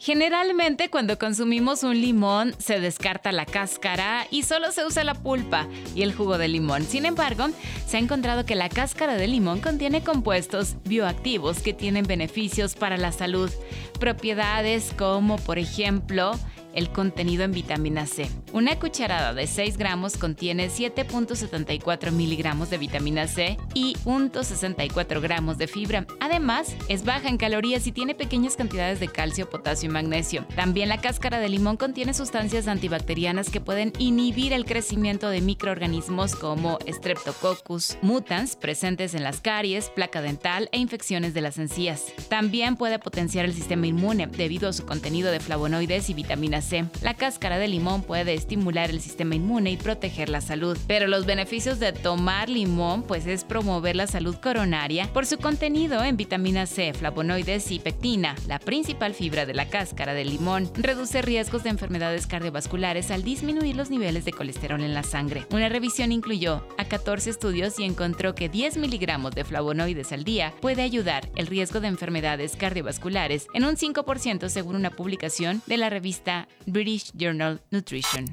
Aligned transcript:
Generalmente 0.00 0.90
cuando 0.90 1.18
consumimos 1.18 1.82
un 1.82 2.00
limón 2.00 2.54
se 2.58 2.78
descarta 2.78 3.32
la 3.32 3.44
cáscara 3.44 4.28
y 4.30 4.44
solo 4.44 4.70
se 4.70 4.86
usa 4.86 5.02
la 5.02 5.14
pulpa 5.14 5.66
y 5.94 6.02
el 6.02 6.14
jugo 6.14 6.38
de 6.38 6.46
limón. 6.46 6.84
Sin 6.84 7.04
embargo, 7.04 7.48
se 7.84 7.96
ha 7.96 8.00
encontrado 8.00 8.46
que 8.46 8.54
la 8.54 8.68
cáscara 8.68 9.16
de 9.16 9.26
limón 9.26 9.60
contiene 9.60 10.04
compuestos 10.04 10.76
bioactivos 10.84 11.58
que 11.60 11.74
tienen 11.74 12.06
beneficios 12.06 12.76
para 12.76 12.96
la 12.96 13.10
salud. 13.10 13.50
Propiedades 13.98 14.94
como 14.96 15.36
por 15.36 15.58
ejemplo 15.58 16.38
el 16.74 16.90
contenido 16.90 17.42
en 17.42 17.50
vitamina 17.50 18.06
C. 18.06 18.30
Una 18.52 18.78
cucharada 18.78 19.34
de 19.34 19.46
6 19.46 19.76
gramos 19.76 20.16
contiene 20.16 20.68
7.74 20.68 22.12
miligramos 22.12 22.70
de 22.70 22.78
vitamina 22.78 23.26
C 23.28 23.58
y 23.74 23.94
0.64 24.04 25.20
gramos 25.20 25.58
de 25.58 25.66
fibra. 25.66 26.06
Además, 26.18 26.74
es 26.88 27.04
baja 27.04 27.28
en 27.28 27.36
calorías 27.36 27.86
y 27.86 27.92
tiene 27.92 28.14
pequeñas 28.14 28.56
cantidades 28.56 29.00
de 29.00 29.08
calcio, 29.08 29.50
potasio 29.50 29.90
y 29.90 29.92
magnesio. 29.92 30.46
También 30.56 30.88
la 30.88 31.00
cáscara 31.00 31.40
de 31.40 31.50
limón 31.50 31.76
contiene 31.76 32.14
sustancias 32.14 32.68
antibacterianas 32.68 33.50
que 33.50 33.60
pueden 33.60 33.92
inhibir 33.98 34.54
el 34.54 34.64
crecimiento 34.64 35.28
de 35.28 35.42
microorganismos 35.42 36.34
como 36.34 36.78
Streptococcus 36.88 37.98
mutans 38.00 38.56
presentes 38.56 39.14
en 39.14 39.24
las 39.24 39.42
caries, 39.42 39.90
placa 39.90 40.22
dental 40.22 40.70
e 40.72 40.78
infecciones 40.78 41.34
de 41.34 41.42
las 41.42 41.58
encías. 41.58 42.06
También 42.30 42.76
puede 42.76 42.98
potenciar 42.98 43.44
el 43.44 43.54
sistema 43.54 43.86
inmune 43.86 44.26
debido 44.26 44.70
a 44.70 44.72
su 44.72 44.86
contenido 44.86 45.30
de 45.30 45.40
flavonoides 45.40 46.08
y 46.08 46.14
vitamina 46.14 46.62
C. 46.62 46.86
La 47.02 47.14
cáscara 47.14 47.58
de 47.58 47.68
limón 47.68 48.02
puede 48.02 48.37
estimular 48.38 48.90
el 48.90 49.00
sistema 49.00 49.34
inmune 49.34 49.70
y 49.72 49.76
proteger 49.76 50.28
la 50.28 50.40
salud, 50.40 50.78
pero 50.86 51.06
los 51.06 51.26
beneficios 51.26 51.78
de 51.78 51.92
tomar 51.92 52.48
limón 52.48 53.02
pues 53.02 53.26
es 53.26 53.44
promover 53.44 53.96
la 53.96 54.06
salud 54.06 54.36
coronaria 54.36 55.12
por 55.12 55.26
su 55.26 55.38
contenido 55.38 56.02
en 56.02 56.16
vitamina 56.16 56.66
C, 56.66 56.92
flavonoides 56.94 57.70
y 57.70 57.78
pectina, 57.78 58.34
la 58.46 58.58
principal 58.58 59.14
fibra 59.14 59.46
de 59.46 59.54
la 59.54 59.68
cáscara 59.68 60.14
de 60.14 60.24
limón. 60.24 60.70
Reduce 60.74 61.22
riesgos 61.22 61.62
de 61.62 61.70
enfermedades 61.70 62.26
cardiovasculares 62.26 63.10
al 63.10 63.22
disminuir 63.22 63.76
los 63.76 63.90
niveles 63.90 64.24
de 64.24 64.32
colesterol 64.32 64.82
en 64.82 64.94
la 64.94 65.02
sangre. 65.02 65.46
Una 65.50 65.68
revisión 65.68 66.12
incluyó 66.12 66.66
a 66.78 66.84
14 66.84 67.30
estudios 67.30 67.78
y 67.78 67.84
encontró 67.84 68.34
que 68.34 68.48
10 68.48 68.78
miligramos 68.78 69.34
de 69.34 69.44
flavonoides 69.44 70.12
al 70.12 70.24
día 70.24 70.54
puede 70.60 70.82
ayudar 70.82 71.28
el 71.36 71.46
riesgo 71.46 71.80
de 71.80 71.88
enfermedades 71.88 72.56
cardiovasculares 72.56 73.46
en 73.54 73.64
un 73.64 73.76
5% 73.76 74.48
según 74.48 74.76
una 74.76 74.90
publicación 74.90 75.62
de 75.66 75.76
la 75.76 75.90
revista 75.90 76.48
British 76.66 77.12
Journal 77.14 77.60
Nutrition. 77.70 78.27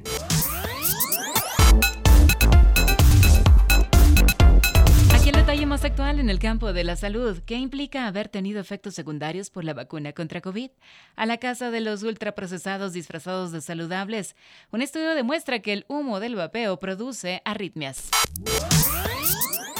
Aquí 5.14 5.30
detalle 5.30 5.66
más 5.66 5.84
actual 5.84 6.20
en 6.20 6.30
el 6.30 6.38
campo 6.38 6.72
de 6.72 6.84
la 6.84 6.96
salud. 6.96 7.38
¿Qué 7.46 7.54
implica 7.56 8.06
haber 8.06 8.28
tenido 8.28 8.60
efectos 8.60 8.94
secundarios 8.94 9.50
por 9.50 9.64
la 9.64 9.74
vacuna 9.74 10.12
contra 10.12 10.40
COVID? 10.40 10.70
A 11.16 11.26
la 11.26 11.38
casa 11.38 11.70
de 11.70 11.80
los 11.80 12.02
ultraprocesados 12.02 12.92
disfrazados 12.92 13.52
de 13.52 13.60
saludables. 13.60 14.36
Un 14.70 14.82
estudio 14.82 15.14
demuestra 15.14 15.60
que 15.60 15.72
el 15.72 15.84
humo 15.88 16.20
del 16.20 16.36
vapeo 16.36 16.78
produce 16.78 17.42
arritmias. 17.44 18.10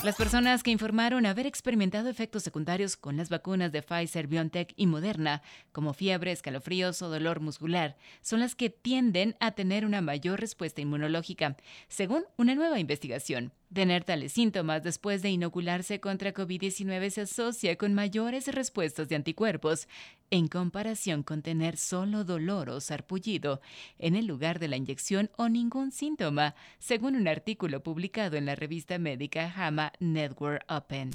Las 0.06 0.14
personas 0.14 0.62
que 0.62 0.70
informaron 0.70 1.26
haber 1.26 1.48
experimentado 1.48 2.08
efectos 2.08 2.44
secundarios 2.44 2.96
con 2.96 3.16
las 3.16 3.28
vacunas 3.28 3.72
de 3.72 3.82
Pfizer, 3.82 4.28
BioNTech 4.28 4.72
y 4.76 4.86
Moderna, 4.86 5.42
como 5.72 5.94
fiebre, 5.94 6.30
escalofríos 6.30 7.02
o 7.02 7.08
dolor 7.08 7.40
muscular, 7.40 7.96
son 8.20 8.38
las 8.38 8.54
que 8.54 8.70
tienden 8.70 9.34
a 9.40 9.50
tener 9.50 9.84
una 9.84 10.02
mayor 10.02 10.38
respuesta 10.38 10.80
inmunológica, 10.80 11.56
según 11.88 12.24
una 12.36 12.54
nueva 12.54 12.78
investigación. 12.78 13.52
Tener 13.72 14.04
tales 14.04 14.32
síntomas 14.32 14.82
después 14.82 15.22
de 15.22 15.30
inocularse 15.30 16.00
contra 16.00 16.32
COVID-19 16.32 17.10
se 17.10 17.22
asocia 17.22 17.76
con 17.76 17.94
mayores 17.94 18.46
respuestas 18.48 19.08
de 19.08 19.16
anticuerpos 19.16 19.88
en 20.30 20.46
comparación 20.48 21.22
con 21.22 21.42
tener 21.42 21.76
solo 21.76 22.24
dolor 22.24 22.70
o 22.70 22.80
sarpullido 22.80 23.60
en 23.98 24.14
el 24.14 24.26
lugar 24.26 24.60
de 24.60 24.68
la 24.68 24.76
inyección 24.76 25.30
o 25.36 25.48
ningún 25.48 25.90
síntoma, 25.90 26.54
según 26.78 27.16
un 27.16 27.28
artículo 27.28 27.82
publicado 27.82 28.36
en 28.36 28.46
la 28.46 28.54
revista 28.54 28.98
médica 28.98 29.50
JAMA 29.50 29.92
Network 29.98 30.64
Open. 30.68 31.10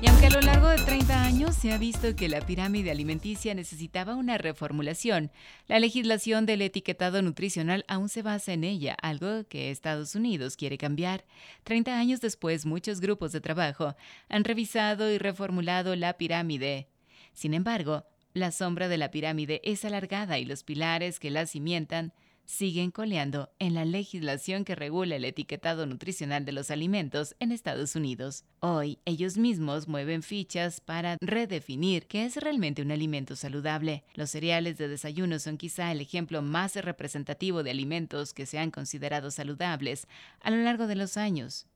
Y 0.00 0.08
aunque 0.08 0.26
a 0.26 0.30
lo 0.30 0.40
largo 0.40 0.68
de 0.68 0.78
30 0.78 1.24
años 1.24 1.54
se 1.54 1.72
ha 1.72 1.78
visto 1.78 2.16
que 2.16 2.28
la 2.28 2.40
pirámide 2.40 2.90
alimenticia 2.90 3.54
necesitaba 3.54 4.16
una 4.16 4.36
reformulación, 4.36 5.30
la 5.68 5.78
legislación 5.78 6.44
del 6.44 6.62
etiquetado 6.62 7.22
nutricional 7.22 7.84
aún 7.86 8.08
se 8.08 8.22
basa 8.22 8.52
en 8.52 8.64
ella, 8.64 8.96
algo 9.00 9.44
que 9.48 9.70
Estados 9.70 10.14
Unidos 10.14 10.56
quiere 10.56 10.78
cambiar. 10.78 11.24
30 11.64 11.98
años 11.98 12.20
después, 12.20 12.66
muchos 12.66 13.00
grupos 13.00 13.32
de 13.32 13.40
trabajo 13.40 13.94
han 14.28 14.44
revisado 14.44 15.10
y 15.10 15.18
reformulado 15.18 15.94
la 15.94 16.14
pirámide. 16.14 16.88
Sin 17.32 17.54
embargo, 17.54 18.04
la 18.34 18.50
sombra 18.50 18.88
de 18.88 18.98
la 18.98 19.10
pirámide 19.10 19.60
es 19.62 19.84
alargada 19.84 20.38
y 20.38 20.44
los 20.44 20.64
pilares 20.64 21.20
que 21.20 21.30
la 21.30 21.46
cimientan 21.46 22.12
siguen 22.52 22.90
coleando 22.90 23.50
en 23.58 23.72
la 23.72 23.86
legislación 23.86 24.66
que 24.66 24.74
regula 24.74 25.16
el 25.16 25.24
etiquetado 25.24 25.86
nutricional 25.86 26.44
de 26.44 26.52
los 26.52 26.70
alimentos 26.70 27.34
en 27.40 27.50
Estados 27.50 27.96
Unidos. 27.96 28.44
Hoy, 28.60 28.98
ellos 29.06 29.38
mismos 29.38 29.88
mueven 29.88 30.22
fichas 30.22 30.80
para 30.82 31.16
redefinir 31.22 32.06
qué 32.06 32.26
es 32.26 32.36
realmente 32.36 32.82
un 32.82 32.90
alimento 32.90 33.36
saludable. 33.36 34.04
Los 34.14 34.30
cereales 34.30 34.76
de 34.76 34.88
desayuno 34.88 35.38
son 35.38 35.56
quizá 35.56 35.90
el 35.90 36.02
ejemplo 36.02 36.42
más 36.42 36.76
representativo 36.76 37.62
de 37.62 37.70
alimentos 37.70 38.34
que 38.34 38.44
se 38.44 38.58
han 38.58 38.70
considerado 38.70 39.30
saludables 39.30 40.06
a 40.42 40.50
lo 40.50 40.58
largo 40.58 40.86
de 40.86 40.96
los 40.96 41.16
años 41.16 41.66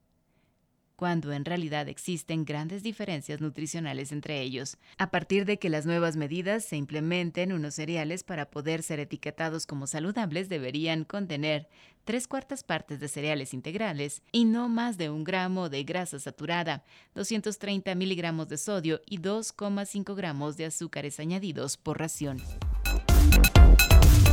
cuando 0.97 1.33
en 1.33 1.45
realidad 1.45 1.89
existen 1.89 2.45
grandes 2.45 2.83
diferencias 2.83 3.41
nutricionales 3.41 4.13
entre 4.13 4.41
ellos. 4.41 4.79
A 4.99 5.11
partir 5.11 5.45
de 5.45 5.59
que 5.59 5.69
las 5.69 5.87
nuevas 5.87 6.17
medidas 6.17 6.65
se 6.65 6.77
implementen, 6.77 7.53
unos 7.53 7.75
cereales 7.75 8.25
para 8.25 8.51
poder 8.51 8.83
ser 8.83 8.99
etiquetados 8.99 9.67
como 9.67 9.87
saludables 9.87 10.49
deberían 10.49 11.05
contener 11.05 11.69
tres 12.05 12.27
cuartas 12.29 12.63
partes 12.63 13.01
de 13.01 13.09
cereales 13.09 13.53
integrales 13.53 14.23
y 14.33 14.45
no 14.45 14.69
más 14.69 14.97
de 14.97 15.11
un 15.11 15.25
gramo 15.25 15.69
de 15.69 15.85
grasa 15.85 16.19
saturada, 16.19 16.85
230 17.15 17.95
miligramos 17.95 18.49
de 18.49 18.57
sodio 18.57 19.01
y 19.07 19.19
2,5 19.19 20.15
gramos 20.15 20.57
de 20.57 20.67
azúcares 20.67 21.21
añadidos 21.21 21.77
por 21.77 21.99
ración. 21.99 22.41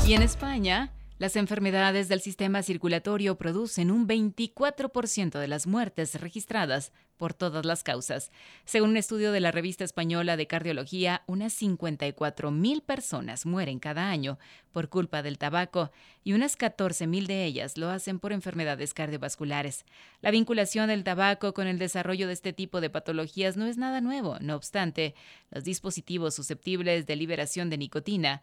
Y 0.05 0.13
en 0.13 0.21
España, 0.21 0.91
las 1.23 1.37
enfermedades 1.37 2.09
del 2.09 2.19
sistema 2.19 2.63
circulatorio 2.63 3.37
producen 3.37 3.91
un 3.91 4.09
24% 4.09 5.39
de 5.39 5.47
las 5.47 5.67
muertes 5.67 6.19
registradas 6.19 6.91
por 7.15 7.33
todas 7.33 7.65
las 7.65 7.81
causas. 7.81 8.29
Según 8.65 8.89
un 8.89 8.97
estudio 8.97 9.31
de 9.31 9.39
la 9.39 9.51
revista 9.51 9.85
española 9.85 10.35
de 10.35 10.47
cardiología, 10.47 11.23
unas 11.25 11.61
54.000 11.61 12.81
personas 12.81 13.45
mueren 13.45 13.79
cada 13.79 14.09
año 14.09 14.37
por 14.73 14.89
culpa 14.89 15.23
del 15.23 15.37
tabaco 15.37 15.91
y 16.25 16.33
unas 16.33 16.57
14.000 16.57 17.25
de 17.25 17.45
ellas 17.45 17.77
lo 17.77 17.89
hacen 17.89 18.19
por 18.19 18.33
enfermedades 18.33 18.93
cardiovasculares. 18.93 19.85
La 20.19 20.29
vinculación 20.29 20.89
del 20.89 21.05
tabaco 21.05 21.53
con 21.53 21.67
el 21.67 21.79
desarrollo 21.79 22.27
de 22.27 22.33
este 22.33 22.51
tipo 22.51 22.81
de 22.81 22.89
patologías 22.89 23.55
no 23.55 23.65
es 23.65 23.77
nada 23.77 24.01
nuevo. 24.01 24.39
No 24.41 24.57
obstante, 24.57 25.15
los 25.51 25.63
dispositivos 25.63 26.35
susceptibles 26.35 27.05
de 27.05 27.15
liberación 27.15 27.69
de 27.69 27.77
nicotina 27.77 28.41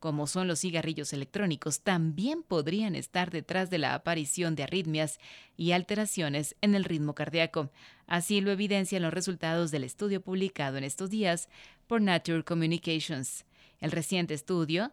como 0.00 0.26
son 0.26 0.48
los 0.48 0.60
cigarrillos 0.60 1.12
electrónicos, 1.12 1.82
también 1.82 2.42
podrían 2.42 2.96
estar 2.96 3.30
detrás 3.30 3.70
de 3.70 3.78
la 3.78 3.94
aparición 3.94 4.56
de 4.56 4.64
arritmias 4.64 5.20
y 5.56 5.72
alteraciones 5.72 6.56
en 6.62 6.74
el 6.74 6.84
ritmo 6.84 7.14
cardíaco. 7.14 7.70
Así 8.06 8.40
lo 8.40 8.50
evidencian 8.50 9.02
los 9.02 9.14
resultados 9.14 9.70
del 9.70 9.84
estudio 9.84 10.22
publicado 10.22 10.78
en 10.78 10.84
estos 10.84 11.10
días 11.10 11.48
por 11.86 12.00
Nature 12.00 12.42
Communications. 12.42 13.44
El 13.78 13.92
reciente 13.92 14.34
estudio 14.34 14.92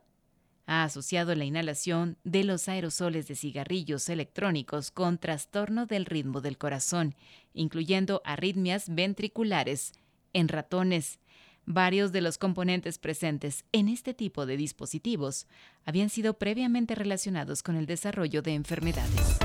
ha 0.67 0.83
asociado 0.83 1.33
la 1.33 1.45
inhalación 1.45 2.17
de 2.25 2.43
los 2.43 2.67
aerosoles 2.67 3.27
de 3.27 3.35
cigarrillos 3.35 4.09
electrónicos 4.09 4.91
con 4.91 5.17
trastorno 5.17 5.85
del 5.85 6.05
ritmo 6.05 6.41
del 6.41 6.57
corazón, 6.57 7.15
incluyendo 7.53 8.21
arritmias 8.25 8.93
ventriculares 8.93 9.93
en 10.33 10.49
ratones. 10.49 11.19
Varios 11.69 12.13
de 12.13 12.21
los 12.21 12.37
componentes 12.37 12.97
presentes 12.97 13.65
en 13.73 13.89
este 13.89 14.13
tipo 14.13 14.45
de 14.45 14.55
dispositivos 14.55 15.47
habían 15.85 16.09
sido 16.09 16.35
previamente 16.35 16.95
relacionados 16.95 17.61
con 17.61 17.75
el 17.75 17.85
desarrollo 17.85 18.41
de 18.41 18.53
enfermedades. 18.53 19.37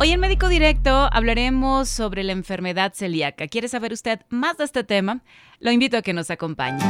Hoy 0.00 0.10
en 0.10 0.18
Médico 0.18 0.48
Directo 0.48 1.08
hablaremos 1.12 1.88
sobre 1.88 2.24
la 2.24 2.32
enfermedad 2.32 2.94
celíaca. 2.94 3.46
¿Quiere 3.46 3.68
saber 3.68 3.92
usted 3.92 4.22
más 4.28 4.56
de 4.56 4.64
este 4.64 4.82
tema? 4.82 5.22
Lo 5.60 5.70
invito 5.70 5.96
a 5.96 6.02
que 6.02 6.12
nos 6.12 6.30
acompañe. 6.30 6.82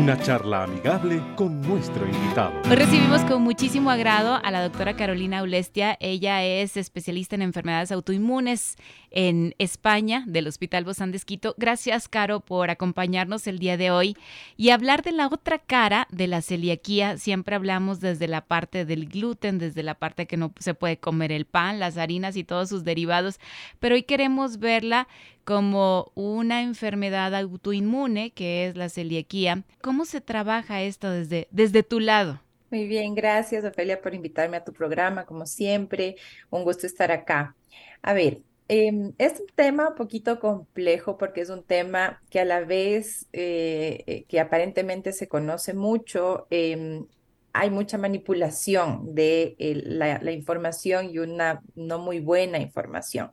Una 0.00 0.18
charla 0.18 0.62
amigable 0.62 1.22
con 1.36 1.60
nuestro 1.60 2.06
invitado. 2.06 2.54
Hoy 2.70 2.74
recibimos 2.74 3.20
con 3.26 3.42
muchísimo 3.42 3.90
agrado 3.90 4.40
a 4.42 4.50
la 4.50 4.62
doctora 4.62 4.96
Carolina 4.96 5.42
Ulestia. 5.42 5.98
Ella 6.00 6.42
es 6.42 6.78
especialista 6.78 7.34
en 7.34 7.42
enfermedades 7.42 7.92
autoinmunes 7.92 8.76
en 9.10 9.54
España 9.58 10.24
del 10.26 10.46
Hospital 10.46 10.86
Bozán 10.86 11.12
de. 11.12 11.20
Gracias, 11.58 12.08
Caro, 12.08 12.40
por 12.40 12.70
acompañarnos 12.70 13.46
el 13.46 13.58
día 13.58 13.76
de 13.76 13.90
hoy 13.90 14.16
y 14.56 14.70
hablar 14.70 15.02
de 15.02 15.12
la 15.12 15.26
otra 15.26 15.58
cara 15.58 16.08
de 16.10 16.28
la 16.28 16.40
celiaquía. 16.40 17.18
Siempre 17.18 17.54
hablamos 17.54 18.00
desde 18.00 18.26
la 18.26 18.46
parte 18.46 18.86
del 18.86 19.06
gluten, 19.06 19.58
desde 19.58 19.82
la 19.82 19.96
parte 19.96 20.26
que 20.26 20.38
no 20.38 20.54
se 20.58 20.72
puede 20.72 20.96
comer 20.96 21.30
el 21.30 21.44
pan, 21.44 21.78
las 21.78 21.98
harinas 21.98 22.36
y 22.36 22.44
todos 22.44 22.70
sus 22.70 22.84
derivados, 22.84 23.38
pero 23.80 23.96
hoy 23.96 24.04
queremos 24.04 24.60
verla 24.60 25.08
como 25.44 26.12
una 26.14 26.62
enfermedad 26.62 27.34
autoinmune 27.34 28.32
que 28.32 28.66
es 28.66 28.76
la 28.76 28.88
celiaquía. 28.88 29.64
¿Cómo 29.80 30.04
se 30.04 30.20
trabaja 30.20 30.82
esto 30.82 31.10
desde, 31.10 31.48
desde 31.50 31.82
tu 31.82 32.00
lado? 32.00 32.40
Muy 32.70 32.86
bien, 32.86 33.14
gracias 33.16 33.64
Ofelia 33.64 34.00
por 34.00 34.14
invitarme 34.14 34.56
a 34.56 34.64
tu 34.64 34.72
programa, 34.72 35.26
como 35.26 35.44
siempre, 35.44 36.16
un 36.50 36.62
gusto 36.62 36.86
estar 36.86 37.10
acá. 37.10 37.56
A 38.00 38.12
ver, 38.12 38.42
em, 38.68 39.12
es 39.18 39.40
un 39.40 39.46
tema 39.56 39.88
un 39.88 39.94
poquito 39.96 40.38
complejo 40.38 41.18
porque 41.18 41.40
es 41.40 41.50
un 41.50 41.64
tema 41.64 42.22
que 42.30 42.38
a 42.38 42.44
la 42.44 42.60
vez 42.60 43.26
eh, 43.32 44.04
eh, 44.06 44.24
que 44.28 44.38
aparentemente 44.38 45.12
se 45.12 45.26
conoce 45.26 45.74
mucho, 45.74 46.46
em, 46.50 47.06
hay 47.52 47.70
mucha 47.70 47.98
manipulación 47.98 49.14
de 49.14 49.56
la, 49.58 50.30
información 50.30 51.10
y 51.10 51.18
una 51.18 51.62
no 51.74 51.98
muy 51.98 52.20
buena 52.20 52.58
información. 52.58 53.32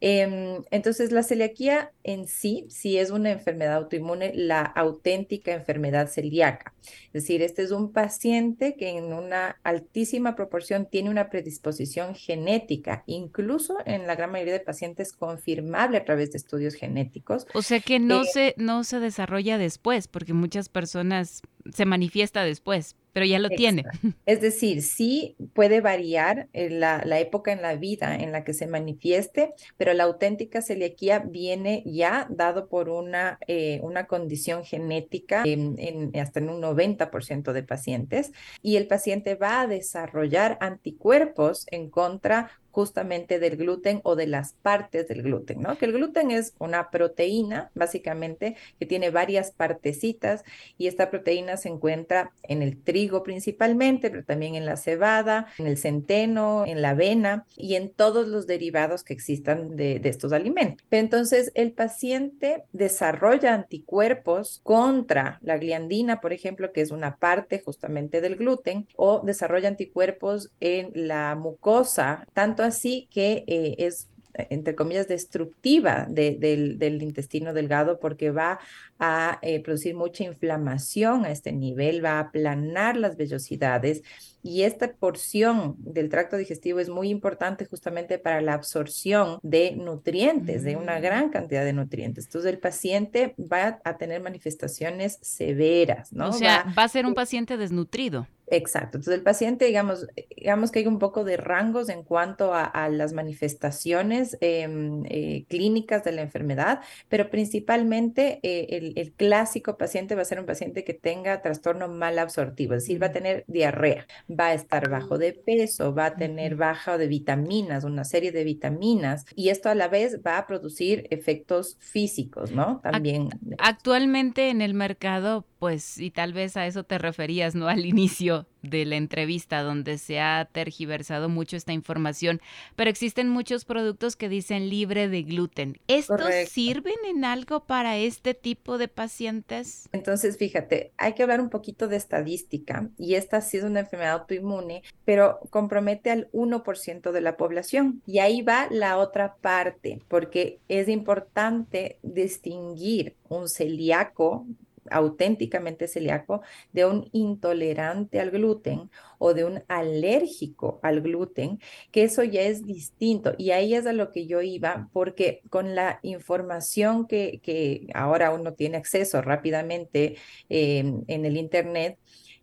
Em, 0.00 0.62
entonces, 0.70 1.12
la 1.12 1.22
celiaquía 1.22 1.92
en 2.04 2.26
sí, 2.26 2.66
sí 2.70 2.96
es 2.96 3.10
una 3.10 3.30
enfermedad 3.30 3.74
autoinmune, 3.74 4.32
la 4.34 4.62
auténtica 4.62 5.52
enfermedad 5.52 6.08
celíaca. 6.08 6.72
Es 7.08 7.24
decir, 7.24 7.42
este 7.42 7.62
es 7.62 7.70
un 7.70 7.92
paciente 7.92 8.76
que 8.76 8.90
en 8.90 9.12
una 9.12 9.58
altísima 9.62 10.36
proporción 10.36 10.88
tiene 10.90 11.10
una 11.10 11.28
predisposición 11.28 12.14
genética, 12.14 13.04
incluso 13.06 13.76
en 13.84 14.06
la 14.06 14.14
gran 14.14 14.32
mayoría 14.32 14.54
de 14.54 14.60
pacientes 14.60 15.12
confirmable 15.12 15.98
a 15.98 16.04
través 16.04 16.32
de 16.32 16.38
estudios 16.38 16.74
genéticos. 16.74 17.46
O 17.52 17.60
sea 17.60 17.80
que 17.80 17.98
no, 17.98 18.22
eh, 18.22 18.26
se, 18.32 18.54
no 18.56 18.84
se 18.84 19.00
desarrolla 19.00 19.58
después, 19.58 20.08
porque 20.08 20.32
muchas 20.32 20.70
personas 20.70 21.42
se 21.72 21.84
manifiesta 21.84 22.44
después, 22.44 22.96
pero 23.12 23.26
ya 23.26 23.38
lo 23.38 23.48
tiene. 23.48 23.84
Es 24.26 24.40
decir, 24.40 24.82
sí 24.82 25.36
puede 25.54 25.80
variar 25.80 26.48
la, 26.52 27.02
la, 27.04 27.18
época 27.18 27.52
en 27.52 27.62
la 27.62 27.74
vida 27.74 28.16
en 28.16 28.32
la 28.32 28.44
que 28.44 28.54
se 28.54 28.66
manifieste, 28.66 29.54
pero 29.76 29.92
la 29.94 30.04
auténtica 30.04 30.62
celiaquía 30.62 31.18
viene 31.18 31.82
ya 31.86 32.26
dado 32.30 32.68
por 32.68 32.88
una, 32.88 33.38
eh, 33.46 33.80
una 33.82 34.06
condición 34.06 34.64
genética 34.64 35.42
en, 35.44 36.12
hasta 36.18 36.40
en 36.40 36.50
un 36.50 36.62
90% 36.62 37.52
de 37.52 37.62
pacientes 37.62 38.32
y 38.62 38.76
el 38.76 38.86
paciente 38.86 39.34
va 39.34 39.62
a 39.62 39.66
desarrollar 39.66 40.58
anticuerpos 40.60 41.66
en 41.70 41.90
contra 41.90 42.50
justamente 42.70 43.38
del 43.38 43.56
gluten 43.56 44.00
o 44.04 44.16
de 44.16 44.26
las 44.26 44.54
partes 44.54 45.08
del 45.08 45.22
gluten, 45.22 45.60
¿no? 45.60 45.76
Que 45.76 45.86
el 45.86 45.92
gluten 45.92 46.30
es 46.30 46.54
una 46.58 46.90
proteína, 46.90 47.70
básicamente, 47.74 48.56
que 48.78 48.86
tiene 48.86 49.10
varias 49.10 49.50
partecitas 49.50 50.44
y 50.78 50.86
esta 50.86 51.10
proteína 51.10 51.56
se 51.56 51.68
encuentra 51.68 52.32
en 52.42 52.62
el 52.62 52.82
trigo 52.82 53.22
principalmente, 53.22 54.10
pero 54.10 54.24
también 54.24 54.54
en 54.54 54.66
la 54.66 54.76
cebada, 54.76 55.46
en 55.58 55.66
el 55.66 55.76
centeno, 55.76 56.64
en 56.66 56.82
la 56.82 56.90
avena 56.90 57.46
y 57.56 57.74
en 57.74 57.90
todos 57.90 58.26
los 58.28 58.46
derivados 58.46 59.04
que 59.04 59.12
existan 59.12 59.76
de, 59.76 60.00
estos 60.04 60.32
alimentos. 60.32 60.84
entonces, 60.90 61.52
el 61.54 61.72
paciente 61.72 62.64
desarrolla 62.72 63.54
anticuerpos 63.54 64.60
contra 64.62 65.38
la 65.42 65.56
gliandina, 65.58 66.20
por 66.20 66.32
ejemplo, 66.32 66.72
que 66.72 66.80
es 66.80 66.90
una 66.90 67.16
parte 67.16 67.60
justamente 67.64 68.20
del 68.20 68.36
gluten, 68.36 68.88
o 68.96 69.20
desarrolla 69.24 69.68
anticuerpos 69.68 70.50
en 70.60 70.90
la 70.94 71.34
mucosa, 71.34 72.26
tanto 72.32 72.59
así 72.62 73.08
que 73.10 73.44
eh, 73.46 73.76
es 73.78 74.10
entre 74.34 74.74
comillas, 74.74 75.08
destructiva 75.08 76.06
del, 76.08 77.02
intestino 77.02 77.52
delgado 77.52 77.98
porque 77.98 78.30
va 78.30 78.58
a 78.98 79.38
eh, 79.42 79.60
producir 79.60 79.94
mucha 79.94 80.24
inflamación 80.24 81.24
a 81.24 81.30
este 81.30 81.52
nivel, 81.52 82.04
va 82.04 82.12
a 82.12 82.20
aplanar 82.20 82.96
las 82.96 83.16
vellosidades 83.16 84.02
y 84.42 84.62
esta 84.62 84.92
porción 84.92 85.74
del 85.78 86.08
tracto 86.08 86.36
digestivo 86.36 86.80
es 86.80 86.88
muy 86.88 87.10
importante 87.10 87.66
justamente 87.66 88.18
para 88.18 88.40
la 88.40 88.54
absorción 88.54 89.38
de 89.42 89.72
nutrientes, 89.76 90.62
de 90.62 90.76
una 90.76 90.98
mm. 90.98 91.02
gran 91.02 91.30
cantidad 91.30 91.64
de 91.64 91.72
nutrientes. 91.72 92.26
Entonces 92.26 92.52
el 92.52 92.58
paciente 92.58 93.34
va 93.38 93.80
a 93.84 93.96
tener 93.96 94.22
manifestaciones 94.22 95.18
severas, 95.22 96.12
¿no? 96.12 96.28
O 96.28 96.32
sea, 96.32 96.72
va 96.78 96.84
a 96.84 96.88
ser 96.88 97.06
un 97.06 97.14
paciente 97.14 97.56
desnutrido. 97.56 98.26
Exacto. 98.50 98.98
Entonces 98.98 99.14
el 99.14 99.22
paciente, 99.22 99.64
digamos, 99.64 100.08
digamos 100.36 100.72
que 100.72 100.80
hay 100.80 100.86
un 100.86 100.98
poco 100.98 101.22
de 101.22 101.36
rangos 101.36 101.88
en 101.88 102.02
cuanto 102.02 102.52
a, 102.52 102.88
las 102.90 103.12
manifestaciones 103.12 104.36
em, 104.40 105.04
eh, 105.08 105.44
clínicas 105.48 106.02
de 106.02 106.12
la 106.12 106.22
enfermedad, 106.22 106.80
pero 107.08 107.30
principalmente 107.30 108.40
eh, 108.42 108.92
el, 108.96 109.12
clásico 109.12 109.76
paciente 109.76 110.14
va 110.14 110.22
a 110.22 110.24
ser 110.24 110.40
un 110.40 110.46
paciente 110.46 110.82
que 110.82 110.94
tenga 110.94 111.42
trastorno 111.42 111.88
mal 111.88 112.18
absortivo, 112.18 112.74
es 112.74 112.82
decir, 112.82 113.00
va 113.00 113.08
a 113.08 113.12
tener 113.12 113.44
diarrea, 113.46 114.06
va 114.28 114.46
a 114.46 114.54
estar 114.54 114.88
bajo 114.88 115.18
de 115.18 115.32
peso, 115.32 115.94
va 115.94 116.06
a 116.06 116.16
tener 116.16 116.56
baja 116.56 116.98
de 116.98 117.06
vitaminas, 117.06 117.84
una 117.84 118.04
serie 118.04 118.32
de 118.32 118.42
vitaminas, 118.44 119.26
y 119.36 119.50
esto 119.50 119.68
a 119.68 119.74
la 119.74 119.88
vez 119.88 120.20
va 120.26 120.38
a 120.38 120.46
producir 120.46 121.06
efectos 121.10 121.76
físicos, 121.78 122.50
¿no? 122.52 122.80
También. 122.82 123.28
Actualmente 123.58 124.48
en 124.48 124.62
el 124.62 124.74
mercado, 124.74 125.44
pues, 125.58 125.98
y 125.98 126.10
tal 126.10 126.32
vez 126.32 126.56
a 126.56 126.66
eso 126.66 126.84
te 126.84 126.98
referías, 126.98 127.54
¿no? 127.54 127.68
Al 127.68 127.84
inicio 127.84 128.39
de 128.62 128.84
la 128.84 128.96
entrevista 128.96 129.62
donde 129.62 129.98
se 129.98 130.20
ha 130.20 130.48
tergiversado 130.52 131.28
mucho 131.28 131.56
esta 131.56 131.72
información, 131.72 132.40
pero 132.76 132.90
existen 132.90 133.28
muchos 133.28 133.64
productos 133.64 134.16
que 134.16 134.28
dicen 134.28 134.68
libre 134.68 135.08
de 135.08 135.22
gluten. 135.22 135.78
¿Estos 135.88 136.20
sirven 136.48 136.96
en 137.06 137.24
algo 137.24 137.60
para 137.64 137.96
este 137.96 138.34
tipo 138.34 138.78
de 138.78 138.88
pacientes? 138.88 139.88
Entonces, 139.92 140.36
fíjate, 140.36 140.92
hay 140.96 141.14
que 141.14 141.22
hablar 141.22 141.40
un 141.40 141.50
poquito 141.50 141.88
de 141.88 141.96
estadística 141.96 142.88
y 142.98 143.14
esta 143.14 143.40
sí 143.40 143.56
es 143.56 143.64
una 143.64 143.80
enfermedad 143.80 144.20
autoinmune, 144.20 144.82
pero 145.04 145.40
compromete 145.50 146.10
al 146.10 146.30
1% 146.32 147.12
de 147.12 147.20
la 147.20 147.36
población. 147.36 148.02
Y 148.06 148.18
ahí 148.18 148.42
va 148.42 148.68
la 148.70 148.98
otra 148.98 149.36
parte, 149.40 150.00
porque 150.08 150.60
es 150.68 150.88
importante 150.88 151.98
distinguir 152.02 153.16
un 153.28 153.48
celíaco 153.48 154.46
auténticamente 154.90 155.88
celíaco 155.88 156.42
de 156.72 156.86
un 156.86 157.08
intolerante 157.12 158.20
al 158.20 158.30
gluten 158.30 158.90
o 159.18 159.34
de 159.34 159.44
un 159.44 159.62
alérgico 159.68 160.80
al 160.82 161.00
gluten, 161.00 161.60
que 161.90 162.04
eso 162.04 162.24
ya 162.24 162.42
es 162.42 162.64
distinto. 162.64 163.34
Y 163.38 163.50
ahí 163.50 163.74
es 163.74 163.86
a 163.86 163.92
lo 163.92 164.12
que 164.12 164.26
yo 164.26 164.40
iba, 164.42 164.88
porque 164.92 165.42
con 165.50 165.74
la 165.74 166.00
información 166.02 167.06
que, 167.06 167.40
que 167.42 167.86
ahora 167.94 168.32
uno 168.32 168.54
tiene 168.54 168.76
acceso 168.78 169.20
rápidamente 169.22 170.16
eh, 170.48 170.84
en 171.06 171.24
el 171.24 171.36
Internet, 171.36 171.98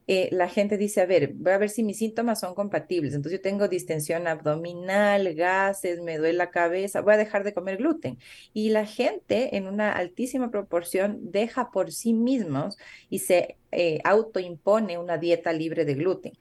eh, 0.10 0.30
la 0.32 0.48
gente 0.48 0.78
dice, 0.78 1.02
a 1.02 1.06
ver, 1.06 1.34
voy 1.34 1.52
a 1.52 1.58
ver 1.58 1.70
si 1.70 1.84
mis 1.84 1.98
síntomas 1.98 2.40
son 2.40 2.56
compatibles. 2.56 3.14
Entonces 3.14 3.40
yo 3.40 3.42
tengo 3.42 3.68
distensión 3.68 4.26
abdominal, 4.26 5.34
gases, 5.36 6.00
me 6.00 6.18
duele 6.18 6.38
la 6.38 6.50
cabeza, 6.50 7.02
voy 7.02 7.16
a 7.16 7.18
dejar 7.18 7.44
de 7.44 7.54
comer 7.54 7.76
gluten. 7.76 8.18
Y 8.54 8.70
la 8.70 8.86
gente 8.86 9.58
en 9.58 9.68
una 9.68 9.92
altísima 9.92 10.50
proporción 10.50 11.32
deja 11.32 11.72
por 11.72 11.92
sí 11.92 12.14
mismos 12.14 12.78
y 13.10 13.20
se 13.20 13.58
eh, 13.74 14.00
autoimpone 14.06 14.98
una 14.98 15.18
dieta 15.18 15.52
libre 15.52 15.84
de 15.84 15.96
gluten. 15.96 16.34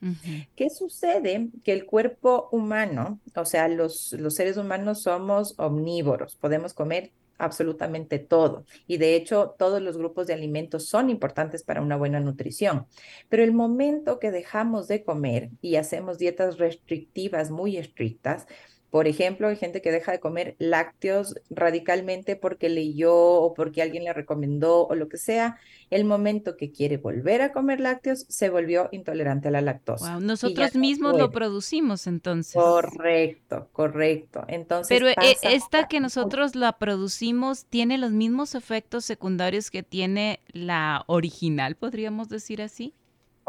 ¿Qué 0.55 0.69
sucede? 0.69 1.49
Que 1.65 1.73
el 1.73 1.85
cuerpo 1.85 2.47
humano, 2.53 3.19
o 3.35 3.45
sea, 3.45 3.67
los, 3.67 4.13
los 4.13 4.35
seres 4.35 4.55
humanos 4.55 5.01
somos 5.01 5.55
omnívoros, 5.57 6.37
podemos 6.37 6.73
comer 6.73 7.11
absolutamente 7.37 8.19
todo. 8.19 8.65
Y 8.87 8.97
de 8.97 9.15
hecho, 9.15 9.55
todos 9.57 9.81
los 9.81 9.97
grupos 9.97 10.27
de 10.27 10.33
alimentos 10.33 10.87
son 10.87 11.09
importantes 11.09 11.63
para 11.63 11.81
una 11.81 11.95
buena 11.95 12.19
nutrición. 12.19 12.87
Pero 13.29 13.43
el 13.43 13.53
momento 13.53 14.19
que 14.19 14.31
dejamos 14.31 14.87
de 14.87 15.03
comer 15.03 15.49
y 15.61 15.75
hacemos 15.75 16.17
dietas 16.17 16.57
restrictivas 16.57 17.51
muy 17.51 17.77
estrictas, 17.77 18.47
por 18.89 19.07
ejemplo, 19.07 19.49
hay 19.49 19.57
gente 19.57 19.81
que 19.81 19.91
deja 19.91 20.13
de 20.13 20.19
comer 20.19 20.55
lácteos 20.59 21.35
radicalmente 21.49 22.37
porque 22.37 22.69
leyó 22.69 23.13
o 23.13 23.53
porque 23.53 23.81
alguien 23.81 24.05
le 24.05 24.13
recomendó 24.13 24.87
o 24.87 24.95
lo 24.95 25.09
que 25.09 25.17
sea. 25.17 25.57
El 25.89 26.05
momento 26.05 26.55
que 26.55 26.71
quiere 26.71 26.97
volver 26.97 27.41
a 27.41 27.51
comer 27.51 27.81
lácteos, 27.81 28.25
se 28.29 28.49
volvió 28.49 28.87
intolerante 28.91 29.49
a 29.49 29.51
la 29.51 29.61
lactosa. 29.61 30.19
nosotros 30.19 30.75
mismos 30.75 31.17
lo 31.17 31.31
producimos 31.31 32.07
entonces. 32.07 32.53
Correcto, 32.53 33.67
correcto. 33.73 34.45
Entonces, 34.47 34.87
Pero 34.87 35.09
eh, 35.09 35.37
esta 35.41 35.87
que 35.87 35.99
nosotros 35.99 36.55
la 36.55 36.77
producimos 36.77 37.65
tiene 37.65 37.97
los 37.97 38.11
mismos 38.11 38.55
efectos 38.55 39.03
secundarios 39.03 39.69
que 39.69 39.83
tiene 39.83 40.39
la 40.53 41.03
original, 41.07 41.75
podríamos 41.75 42.29
decir 42.29 42.61
así. 42.61 42.93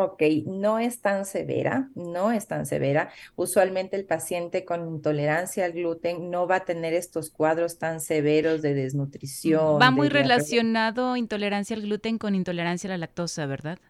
Ok, 0.01 0.23
no 0.47 0.79
es 0.79 1.01
tan 1.01 1.25
severa, 1.25 1.91
no 1.97 2.31
es 2.31 2.47
tan 2.47 2.67
severa. 2.67 3.11
Usualmente 3.35 3.97
el 3.97 4.05
paciente 4.05 4.65
con 4.65 4.87
intolerancia 4.87 5.65
al 5.65 5.73
gluten 5.73 6.31
no 6.31 6.47
va 6.47 6.57
a 6.57 6.65
tener 6.65 6.95
estos 6.95 7.31
cuadros 7.31 7.81
tan 7.81 8.01
severos 8.01 8.63
de 8.63 8.75
desnutrición. 8.75 9.81
Va 9.83 9.91
muy 9.91 10.07
de 10.07 10.15
relacionado 10.15 11.17
intolerancia 11.17 11.75
al 11.75 11.83
gluten 11.83 12.17
con 12.19 12.37
intolerancia 12.37 12.87
a 12.87 12.93
la 12.93 12.99
lactosa, 12.99 13.47
¿verdad? 13.47 13.81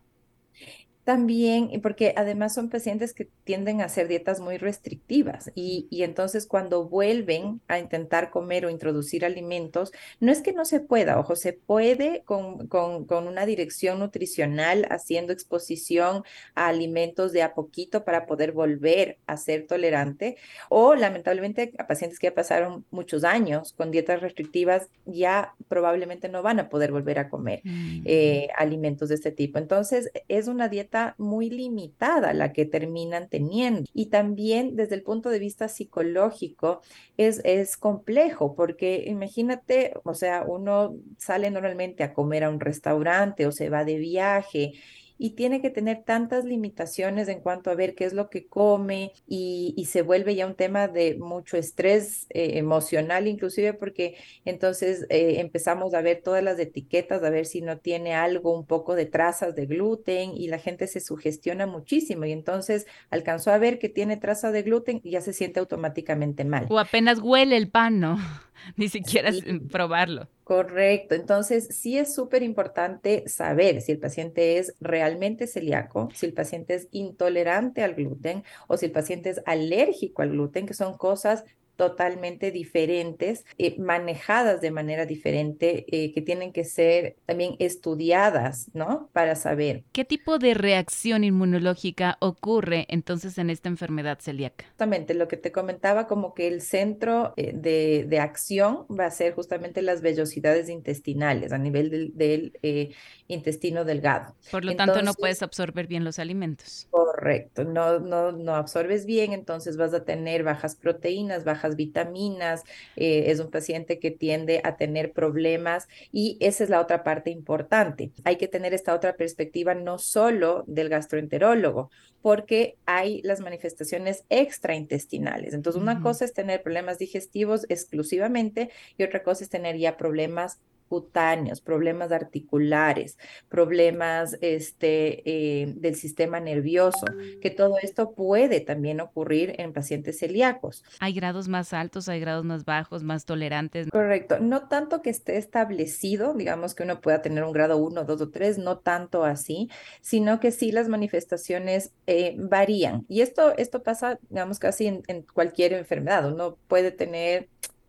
También, 1.08 1.70
porque 1.80 2.12
además 2.16 2.52
son 2.52 2.68
pacientes 2.68 3.14
que 3.14 3.30
tienden 3.42 3.80
a 3.80 3.86
hacer 3.86 4.08
dietas 4.08 4.40
muy 4.40 4.58
restrictivas 4.58 5.50
y, 5.54 5.86
y 5.88 6.02
entonces 6.02 6.46
cuando 6.46 6.86
vuelven 6.86 7.62
a 7.66 7.78
intentar 7.78 8.28
comer 8.30 8.66
o 8.66 8.70
introducir 8.70 9.24
alimentos, 9.24 9.90
no 10.20 10.30
es 10.30 10.42
que 10.42 10.52
no 10.52 10.66
se 10.66 10.80
pueda, 10.80 11.18
ojo, 11.18 11.34
se 11.34 11.54
puede 11.54 12.24
con, 12.26 12.68
con, 12.68 13.06
con 13.06 13.26
una 13.26 13.46
dirección 13.46 14.00
nutricional 14.00 14.86
haciendo 14.90 15.32
exposición 15.32 16.24
a 16.54 16.68
alimentos 16.68 17.32
de 17.32 17.42
a 17.42 17.54
poquito 17.54 18.04
para 18.04 18.26
poder 18.26 18.52
volver 18.52 19.16
a 19.26 19.38
ser 19.38 19.66
tolerante 19.66 20.36
o 20.68 20.94
lamentablemente 20.94 21.72
a 21.78 21.86
pacientes 21.86 22.18
que 22.18 22.26
ya 22.26 22.34
pasaron 22.34 22.84
muchos 22.90 23.24
años 23.24 23.72
con 23.72 23.90
dietas 23.90 24.20
restrictivas 24.20 24.88
ya 25.06 25.54
probablemente 25.68 26.28
no 26.28 26.42
van 26.42 26.60
a 26.60 26.68
poder 26.68 26.92
volver 26.92 27.18
a 27.18 27.30
comer 27.30 27.62
Mm. 27.64 28.02
eh, 28.04 28.48
alimentos 28.58 29.08
de 29.08 29.14
este 29.16 29.32
tipo. 29.32 29.58
Entonces, 29.58 30.10
es 30.28 30.48
una 30.48 30.68
dieta 30.68 30.97
muy 31.18 31.50
limitada 31.50 32.32
la 32.32 32.52
que 32.52 32.64
terminan 32.64 33.28
teniendo. 33.28 33.84
Y 33.92 34.06
también 34.06 34.76
desde 34.76 34.94
el 34.94 35.02
punto 35.02 35.30
de 35.30 35.38
vista 35.38 35.68
psicológico 35.68 36.80
es, 37.16 37.40
es 37.44 37.76
complejo 37.76 38.54
porque 38.54 39.04
imagínate, 39.06 39.94
o 40.04 40.14
sea, 40.14 40.44
uno 40.46 40.96
sale 41.18 41.50
normalmente 41.50 42.02
a 42.02 42.14
comer 42.14 42.44
a 42.44 42.50
un 42.50 42.60
restaurante 42.60 43.46
o 43.46 43.52
se 43.52 43.70
va 43.70 43.84
de 43.84 43.98
viaje 43.98 44.72
y 45.18 45.30
tiene 45.30 45.60
que 45.60 45.70
tener 45.70 46.04
tantas 46.04 46.44
limitaciones 46.44 47.28
en 47.28 47.40
cuanto 47.40 47.70
a 47.70 47.74
ver 47.74 47.94
qué 47.94 48.04
es 48.04 48.12
lo 48.12 48.30
que 48.30 48.46
come 48.46 49.12
y, 49.26 49.74
se 49.88 50.02
vuelve 50.02 50.34
ya 50.34 50.46
un 50.46 50.54
tema 50.54 50.86
de 50.86 51.16
mucho 51.16 51.56
estrés 51.56 52.26
eh, 52.28 52.58
emocional 52.58 53.26
inclusive 53.26 53.72
porque 53.72 54.16
entonces 54.44 55.06
eh, 55.08 55.36
empezamos 55.40 55.94
a 55.94 56.02
ver 56.02 56.20
todas 56.22 56.44
las 56.44 56.58
etiquetas, 56.58 57.22
a 57.22 57.30
ver 57.30 57.46
si 57.46 57.62
no 57.62 57.78
tiene 57.78 58.14
algo, 58.14 58.52
un 58.54 58.66
poco 58.66 58.94
de 58.94 59.06
trazas 59.06 59.54
de 59.54 59.64
gluten 59.64 60.32
y 60.36 60.48
la 60.48 60.58
gente 60.58 60.86
se 60.86 61.00
sugestiona 61.00 61.66
muchísimo 61.66 62.26
y 62.26 62.32
entonces 62.32 62.86
alcanzó 63.08 63.50
a 63.50 63.56
ver 63.56 63.78
que 63.78 63.88
tiene 63.88 64.18
traza 64.18 64.52
de 64.52 64.62
gluten 64.62 65.00
y 65.02 65.12
ya 65.12 65.22
se 65.22 65.32
siente 65.32 65.58
automáticamente 65.58 66.44
mal. 66.44 66.66
O 66.68 66.78
apenas 66.78 67.20
huele 67.20 67.56
el 67.56 67.70
pan, 67.70 67.98
¿no? 67.98 68.18
Ni 68.76 68.88
siquiera 68.88 69.32
Sí. 69.32 69.42
probarlo. 69.70 70.28
Correcto, 70.44 71.14
entonces 71.14 71.68
sí 71.78 71.98
es 71.98 72.14
súper 72.14 72.42
importante 72.42 73.28
saber 73.28 73.82
si 73.82 73.92
el 73.92 73.98
paciente 74.00 74.56
es 74.56 74.74
realmente 74.80 75.46
celíaco, 75.46 76.10
si 76.14 76.24
el 76.24 76.32
paciente 76.32 76.74
es 76.74 76.88
intolerante 76.90 77.82
al 77.84 77.94
gluten 77.94 78.44
o 78.66 78.78
si 78.78 78.86
el 78.86 78.92
paciente 78.92 79.28
es 79.28 79.42
alérgico 79.44 80.22
al 80.22 80.30
gluten, 80.30 80.64
que 80.66 80.72
son 80.72 80.96
cosas 80.96 81.44
totalmente 81.78 82.50
diferentes, 82.50 83.44
eh, 83.56 83.78
manejadas 83.78 84.60
de 84.60 84.72
manera 84.72 85.06
diferente, 85.06 85.86
eh, 85.88 86.12
que 86.12 86.20
tienen 86.20 86.52
que 86.52 86.64
ser 86.64 87.14
también 87.24 87.54
estudiadas, 87.60 88.68
¿no? 88.74 89.08
Para 89.12 89.36
saber. 89.36 89.84
¿Qué 89.92 90.04
tipo 90.04 90.38
de 90.38 90.54
reacción 90.54 91.22
inmunológica 91.22 92.18
ocurre 92.18 92.84
entonces 92.88 93.38
en 93.38 93.48
esta 93.48 93.68
enfermedad 93.68 94.18
celíaca? 94.18 94.64
Justamente 94.70 95.14
lo 95.14 95.28
que 95.28 95.36
te 95.36 95.52
comentaba, 95.52 96.08
como 96.08 96.34
que 96.34 96.48
el 96.48 96.62
centro 96.62 97.32
eh, 97.36 97.52
de, 97.54 98.06
de 98.08 98.18
acción 98.18 98.84
va 98.90 99.06
a 99.06 99.10
ser 99.12 99.34
justamente 99.34 99.80
las 99.80 100.02
vellosidades 100.02 100.68
intestinales 100.68 101.52
a 101.52 101.58
nivel 101.58 101.90
del, 101.90 102.16
del, 102.16 102.58
eh, 102.62 102.90
intestino 103.28 103.84
delgado. 103.84 104.34
Por 104.50 104.64
lo 104.64 104.74
tanto, 104.74 105.02
no 105.02 105.14
puedes 105.14 105.42
absorber 105.42 105.86
bien 105.86 106.02
los 106.02 106.18
alimentos. 106.18 106.88
Correcto, 106.90 107.64
no, 107.64 108.00
no, 108.00 108.32
no 108.32 108.54
absorbes 108.54 109.06
bien, 109.06 109.32
entonces 109.32 109.76
vas 109.76 109.94
a 109.94 110.04
tener 110.04 110.42
bajas 110.42 110.74
proteínas, 110.74 111.44
bajas 111.44 111.67
vitaminas, 111.76 112.64
eh, 112.96 113.24
es 113.26 113.40
un 113.40 113.50
paciente 113.50 113.98
que 113.98 114.10
tiende 114.10 114.60
a 114.64 114.76
tener 114.76 115.12
problemas 115.12 115.88
y 116.12 116.36
esa 116.40 116.64
es 116.64 116.70
la 116.70 116.80
otra 116.80 117.04
parte 117.04 117.30
importante. 117.30 118.10
Hay 118.24 118.36
que 118.36 118.48
tener 118.48 118.74
esta 118.74 118.94
otra 118.94 119.16
perspectiva 119.16 119.74
no 119.74 119.98
solo 119.98 120.64
del 120.66 120.88
gastroenterólogo, 120.88 121.90
porque 122.22 122.76
hay 122.86 123.22
las 123.22 123.40
manifestaciones 123.40 124.24
extraintestinales. 124.28 125.54
Entonces, 125.54 125.80
una 125.80 126.02
cosa 126.02 126.24
es 126.24 126.32
tener 126.32 126.62
problemas 126.62 126.98
digestivos 126.98 127.64
exclusivamente 127.68 128.70
y 128.96 129.04
otra 129.04 129.22
cosa 129.22 129.44
es 129.44 129.50
tener 129.50 129.76
ya 129.76 129.96
problemas 129.96 130.60
cutáneos, 130.88 131.60
problemas 131.60 132.12
articulares, 132.12 133.18
problemas 133.48 134.36
este, 134.40 135.22
eh, 135.24 135.74
del 135.76 135.94
sistema 135.94 136.40
nervioso, 136.40 137.06
que 137.40 137.50
todo 137.50 137.76
esto 137.82 138.12
puede 138.12 138.60
también 138.60 139.00
ocurrir 139.00 139.54
en 139.58 139.72
pacientes 139.72 140.18
celíacos. 140.18 140.84
Hay 141.00 141.12
grados 141.12 141.48
más 141.48 141.72
altos, 141.72 142.08
hay 142.08 142.20
grados 142.20 142.44
más 142.44 142.64
bajos, 142.64 143.02
más 143.02 143.24
tolerantes. 143.24 143.88
Correcto, 143.90 144.40
no 144.40 144.68
tanto 144.68 145.02
que 145.02 145.10
esté 145.10 145.36
establecido, 145.36 146.34
digamos 146.34 146.74
que 146.74 146.82
uno 146.82 147.00
pueda 147.00 147.22
tener 147.22 147.44
un 147.44 147.52
grado 147.52 147.76
1, 147.78 148.04
2 148.04 148.20
o 148.20 148.30
3, 148.30 148.58
no 148.58 148.78
tanto 148.78 149.24
así, 149.24 149.70
sino 150.00 150.40
que 150.40 150.50
sí 150.50 150.72
las 150.72 150.88
manifestaciones 150.88 151.92
eh, 152.06 152.34
varían. 152.38 153.04
Y 153.08 153.20
esto, 153.20 153.56
esto 153.56 153.82
pasa, 153.82 154.18
digamos, 154.30 154.58
casi 154.58 154.86
en, 154.86 155.02
en 155.06 155.22
cualquier 155.22 155.72
enfermedad. 155.72 156.32
Uno 156.32 156.56
puede 156.68 156.90
tener 156.90 157.48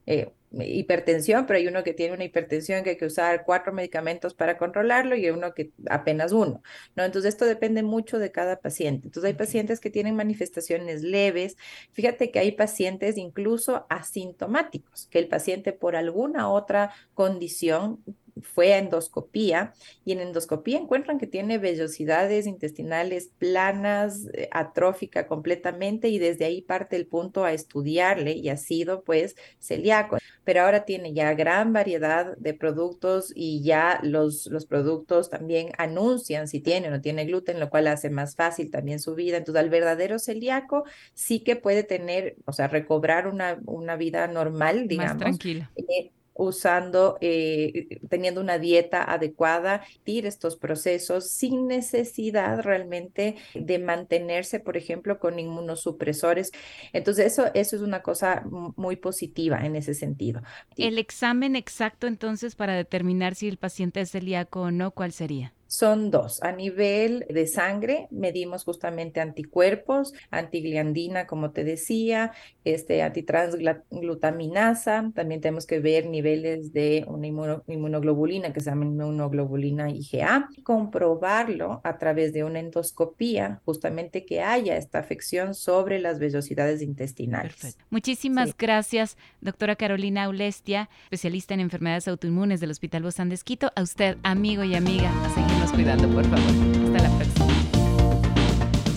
eh, 0.09 0.33
hipertensión, 0.51 1.45
pero 1.45 1.59
hay 1.59 1.67
uno 1.67 1.83
que 1.83 1.93
tiene 1.93 2.15
una 2.15 2.23
hipertensión 2.23 2.83
que 2.83 2.91
hay 2.91 2.97
que 2.97 3.05
usar 3.05 3.43
cuatro 3.45 3.71
medicamentos 3.71 4.33
para 4.33 4.57
controlarlo 4.57 5.15
y 5.15 5.25
hay 5.25 5.29
uno 5.29 5.53
que 5.53 5.71
apenas 5.87 6.31
uno, 6.31 6.63
¿no? 6.95 7.03
Entonces 7.03 7.29
esto 7.29 7.45
depende 7.45 7.83
mucho 7.83 8.17
de 8.17 8.31
cada 8.31 8.59
paciente. 8.59 9.07
Entonces 9.07 9.29
hay 9.29 9.37
pacientes 9.37 9.79
que 9.79 9.91
tienen 9.91 10.15
manifestaciones 10.15 11.03
leves. 11.03 11.57
Fíjate 11.91 12.31
que 12.31 12.39
hay 12.39 12.53
pacientes 12.53 13.17
incluso 13.17 13.85
asintomáticos, 13.87 15.05
que 15.11 15.19
el 15.19 15.27
paciente 15.27 15.73
por 15.73 15.95
alguna 15.95 16.49
otra 16.49 16.91
condición 17.13 18.03
fue 18.41 18.73
a 18.73 18.77
endoscopía 18.79 19.73
y 20.03 20.11
en 20.13 20.19
endoscopía 20.21 20.77
encuentran 20.79 21.17
que 21.19 21.27
tiene 21.27 21.57
vellosidades 21.57 22.47
intestinales 22.47 23.31
planas, 23.37 24.27
eh, 24.33 24.49
atrófica 24.51 25.27
completamente 25.27 26.09
y 26.09 26.19
desde 26.19 26.45
ahí 26.45 26.61
parte 26.61 26.95
el 26.95 27.07
punto 27.07 27.43
a 27.45 27.53
estudiarle 27.53 28.33
y 28.33 28.49
ha 28.49 28.57
sido 28.57 29.03
pues 29.03 29.35
celíaco. 29.59 30.17
Pero 30.43 30.61
ahora 30.61 30.85
tiene 30.85 31.13
ya 31.13 31.33
gran 31.33 31.73
variedad 31.73 32.35
de 32.37 32.53
productos 32.53 33.31
y 33.35 33.61
ya 33.63 33.99
los, 34.03 34.47
los 34.47 34.65
productos 34.65 35.29
también 35.29 35.69
anuncian 35.77 36.47
si 36.47 36.59
tiene 36.61 36.87
o 36.87 36.91
no 36.91 37.01
tiene 37.01 37.25
gluten, 37.25 37.59
lo 37.59 37.69
cual 37.69 37.87
hace 37.87 38.09
más 38.09 38.35
fácil 38.35 38.71
también 38.71 38.99
su 38.99 39.15
vida. 39.15 39.37
Entonces 39.37 39.61
al 39.63 39.69
verdadero 39.69 40.19
celíaco 40.19 40.83
sí 41.13 41.41
que 41.43 41.55
puede 41.55 41.83
tener, 41.83 42.37
o 42.45 42.53
sea, 42.53 42.67
recobrar 42.67 43.27
una, 43.27 43.59
una 43.65 43.95
vida 43.95 44.27
normal, 44.27 44.87
Más 44.87 44.87
digamos 44.87 45.17
tranquilo. 45.17 45.67
eh, 45.75 46.11
usando, 46.39 47.17
eh, 47.21 47.99
teniendo 48.09 48.41
una 48.41 48.57
dieta 48.59 49.03
adecuada, 49.03 49.83
ir 50.05 50.25
estos 50.25 50.55
procesos 50.57 51.29
sin 51.29 51.67
necesidad 51.67 52.59
realmente 52.61 53.35
de 53.53 53.79
mantenerse, 53.79 54.59
por 54.59 54.77
ejemplo, 54.77 55.19
con 55.19 55.39
inmunosupresores. 55.39 56.51
Entonces, 56.93 57.27
eso, 57.27 57.47
eso 57.53 57.75
es 57.75 57.81
una 57.81 58.01
cosa 58.01 58.43
mu- 58.49 58.73
muy 58.75 58.95
positiva 58.95 59.65
en 59.65 59.75
ese 59.75 59.93
sentido. 59.93 60.41
El 60.77 60.97
examen 60.97 61.55
exacto 61.55 62.07
entonces 62.07 62.55
para 62.55 62.73
determinar 62.73 63.35
si 63.35 63.47
el 63.47 63.57
paciente 63.57 64.01
es 64.01 64.09
celíaco 64.11 64.61
o 64.61 64.71
no, 64.71 64.89
¿cuál 64.91 65.11
sería? 65.11 65.53
Son 65.71 66.09
dos. 66.09 66.41
A 66.41 66.51
nivel 66.51 67.27
de 67.29 67.45
sangre, 67.45 68.07
medimos 68.09 68.63
justamente 68.63 69.19
anticuerpos, 69.21 70.15
antigliandina, 70.31 71.27
como 71.27 71.51
te 71.51 71.63
decía, 71.63 72.31
este, 72.63 73.03
antitransglutaminasa. 73.03 75.11
También 75.13 75.41
tenemos 75.41 75.67
que 75.67 75.79
ver 75.79 76.07
niveles 76.07 76.73
de 76.73 77.05
una 77.07 77.27
inmuno- 77.27 77.63
inmunoglobulina 77.67 78.51
que 78.51 78.61
se 78.61 78.71
llama 78.71 78.85
inmunoglobulina 78.85 79.91
IgA. 79.91 80.49
Comprobarlo 80.63 81.81
a 81.83 81.99
través 81.99 82.33
de 82.33 82.43
una 82.43 82.59
endoscopía, 82.59 83.61
justamente 83.63 84.25
que 84.25 84.41
haya 84.41 84.75
esta 84.75 84.97
afección 84.97 85.53
sobre 85.53 85.99
las 85.99 86.17
vellosidades 86.17 86.81
intestinales. 86.81 87.53
Perfecto. 87.53 87.85
Muchísimas 87.91 88.49
Sí. 88.49 88.55
gracias, 88.57 89.17
doctora 89.41 89.75
Carolina 89.75 90.23
Aulestia, 90.23 90.89
especialista 91.03 91.53
en 91.53 91.59
enfermedades 91.59 92.07
autoinmunes 92.07 92.59
del 92.59 92.71
Hospital 92.71 93.03
Bozán 93.03 93.29
de 93.29 93.35
Esquito. 93.35 93.71
A 93.75 93.83
usted, 93.83 94.17
amigo 94.23 94.63
y 94.63 94.73
amiga, 94.73 95.11
a 95.25 95.58
cuidando, 95.71 96.07
por 96.09 96.23
favor. 96.25 96.39
Hasta 96.39 97.09
la 97.09 97.17
próxima. 97.17 97.45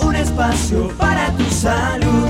Un 0.07 0.17
espacio 0.17 0.89
para 0.99 1.31
tu 1.37 1.45
salud. 1.45 2.29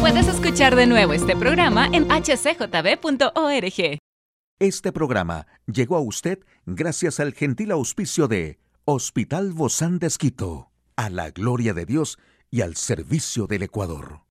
Puedes 0.00 0.26
escuchar 0.26 0.74
de 0.74 0.86
nuevo 0.86 1.12
este 1.12 1.36
programa 1.36 1.88
en 1.92 2.08
hcjb.org. 2.08 3.98
Este 4.58 4.92
programa 4.92 5.46
llegó 5.66 5.96
a 5.96 6.00
usted 6.00 6.40
gracias 6.66 7.20
al 7.20 7.34
gentil 7.34 7.70
auspicio 7.72 8.28
de 8.28 8.58
Hospital 8.84 9.52
Bozán 9.52 9.98
de 9.98 10.08
Esquito, 10.08 10.70
a 10.96 11.08
la 11.08 11.30
gloria 11.30 11.72
de 11.72 11.86
Dios 11.86 12.18
y 12.50 12.62
al 12.62 12.76
servicio 12.76 13.46
del 13.46 13.62
Ecuador. 13.62 14.22